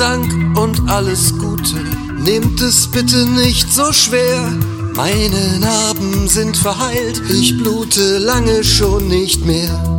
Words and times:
und 0.00 0.88
alles 0.88 1.36
Gute. 1.38 1.74
Nehmt 2.22 2.60
es 2.60 2.86
bitte 2.86 3.26
nicht 3.26 3.72
so 3.72 3.92
schwer. 3.92 4.48
Meine 4.94 5.58
Narben 5.58 6.28
sind 6.28 6.56
verheilt, 6.56 7.20
ich 7.28 7.58
blute 7.58 8.18
lange 8.18 8.62
schon 8.62 9.08
nicht 9.08 9.44
mehr. 9.44 9.98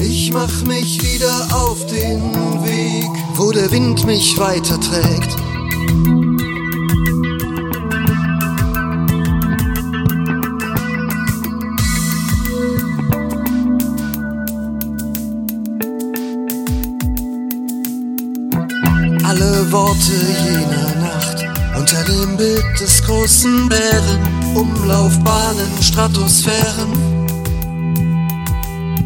Ich 0.00 0.32
mach 0.32 0.62
mich 0.62 1.02
wieder 1.02 1.48
auf 1.52 1.84
den 1.88 2.22
Weg, 2.64 3.10
wo 3.34 3.52
der 3.52 3.70
Wind 3.70 4.06
mich 4.06 4.38
weiterträgt. 4.38 5.36
Worte 19.72 20.12
jener 20.44 20.94
Nacht. 21.00 21.44
Unter 21.76 22.04
dem 22.04 22.36
Bild 22.36 22.80
des 22.80 23.02
großen 23.02 23.68
Bären, 23.68 24.54
Umlaufbahnen, 24.54 25.70
Stratosphären. 25.80 26.92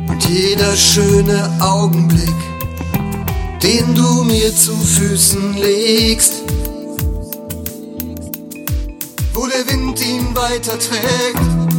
Und 0.09 0.29
jeder 0.29 0.77
schöne 0.77 1.51
Augenblick, 1.61 2.35
den 3.63 3.95
du 3.95 4.25
mir 4.25 4.55
zu 4.55 4.77
Füßen 4.77 5.55
legst, 5.55 6.43
wo 9.33 9.47
der 9.47 9.67
Wind 9.67 10.01
ihn 10.07 10.35
weiterträgt. 10.35 11.70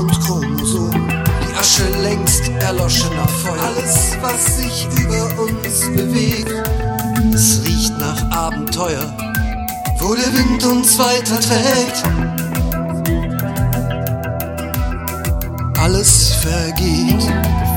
Und 0.00 0.18
Chromosomen, 0.20 1.08
die 1.08 1.58
Asche 1.58 1.86
längst 2.02 2.48
erloschener 2.60 3.28
Feuer. 3.28 3.60
Alles, 3.60 4.16
was 4.22 4.56
sich 4.56 4.88
über 4.98 5.24
uns 5.42 5.80
bewegt, 5.94 6.54
es 7.34 7.60
riecht 7.66 7.98
nach 7.98 8.30
Abenteuer, 8.30 9.14
wo 9.98 10.14
der 10.14 10.32
Wind 10.32 10.64
uns 10.64 10.98
weiterträgt. 10.98 12.02
Alles 15.78 16.32
vergeht, 16.40 17.22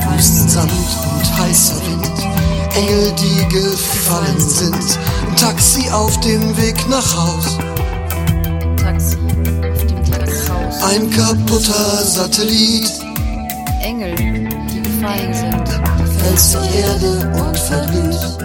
Wüstensand 0.08 0.72
und 0.72 1.38
heißer 1.38 1.76
Wind, 1.86 2.10
Engel, 2.74 3.12
die 3.18 3.54
gefallen 3.54 4.40
sind, 4.40 4.98
ein 5.28 5.36
Taxi 5.36 5.90
auf 5.90 6.18
dem 6.20 6.56
Weg 6.56 6.88
nach 6.88 7.16
Haus, 7.18 7.58
ein 10.82 11.10
kaputter 11.10 12.04
Satellit, 12.04 12.90
Engel, 13.82 14.14
die 14.16 14.82
gefallen 14.82 15.34
sind. 15.34 15.64
fällt 16.24 16.40
zur 16.40 16.62
Erde 16.62 17.32
und 17.42 17.56
verglüht. 17.58 18.44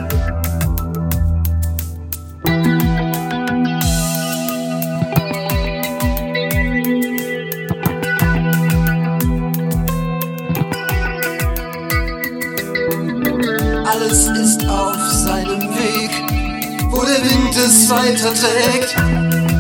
Alles 13.86 14.28
ist 14.28 14.70
auf 14.70 14.98
seinem 15.12 15.62
Weg, 15.62 16.12
wo 16.92 17.04
der 17.04 17.22
Wind 17.24 17.56
es 17.56 17.90
weiterträgt. 17.90 19.59